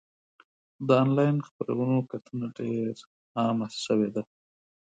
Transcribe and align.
د 0.87 0.89
انلاین 1.03 1.37
خپرونو 1.47 1.97
کتنه 2.11 2.45
ډېر 2.57 2.93
عامه 3.39 3.67
شوې 3.85 4.09
ده. 4.15 4.23